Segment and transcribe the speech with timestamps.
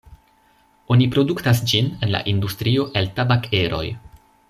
[0.95, 3.85] Oni produktas ĝin en la industrio el tabak-eroj.